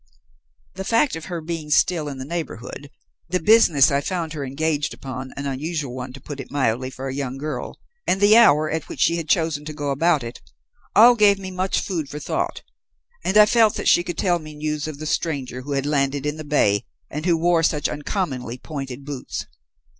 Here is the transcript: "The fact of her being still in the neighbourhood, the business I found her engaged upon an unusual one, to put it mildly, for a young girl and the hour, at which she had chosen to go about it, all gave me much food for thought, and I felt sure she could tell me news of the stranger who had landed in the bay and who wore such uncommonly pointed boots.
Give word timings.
"The 0.73 0.83
fact 0.83 1.15
of 1.15 1.25
her 1.25 1.41
being 1.41 1.69
still 1.69 2.07
in 2.09 2.17
the 2.17 2.25
neighbourhood, 2.25 2.89
the 3.29 3.39
business 3.39 3.91
I 3.91 4.01
found 4.01 4.33
her 4.33 4.43
engaged 4.43 4.95
upon 4.95 5.31
an 5.37 5.45
unusual 5.45 5.93
one, 5.93 6.11
to 6.13 6.19
put 6.19 6.39
it 6.39 6.49
mildly, 6.49 6.89
for 6.89 7.07
a 7.07 7.13
young 7.13 7.37
girl 7.37 7.79
and 8.07 8.19
the 8.19 8.35
hour, 8.35 8.67
at 8.67 8.89
which 8.89 8.99
she 9.01 9.17
had 9.17 9.29
chosen 9.29 9.63
to 9.65 9.73
go 9.73 9.91
about 9.91 10.23
it, 10.23 10.41
all 10.95 11.13
gave 11.13 11.37
me 11.37 11.51
much 11.51 11.79
food 11.81 12.09
for 12.09 12.17
thought, 12.17 12.63
and 13.23 13.37
I 13.37 13.45
felt 13.45 13.75
sure 13.75 13.85
she 13.85 14.03
could 14.03 14.17
tell 14.17 14.39
me 14.39 14.55
news 14.55 14.87
of 14.87 14.97
the 14.97 15.05
stranger 15.05 15.61
who 15.61 15.73
had 15.73 15.85
landed 15.85 16.25
in 16.25 16.37
the 16.37 16.43
bay 16.43 16.87
and 17.11 17.27
who 17.27 17.37
wore 17.37 17.61
such 17.61 17.87
uncommonly 17.87 18.57
pointed 18.57 19.05
boots. 19.05 19.45